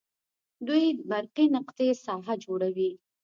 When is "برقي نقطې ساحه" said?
1.09-2.33